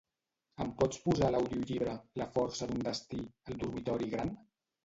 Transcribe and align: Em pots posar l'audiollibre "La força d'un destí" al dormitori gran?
Em 0.63 0.71
pots 0.79 1.01
posar 1.03 1.29
l'audiollibre 1.35 1.93
"La 2.21 2.29
força 2.39 2.71
d'un 2.73 2.83
destí" 2.89 3.21
al 3.53 3.63
dormitori 3.67 4.11
gran? 4.17 4.37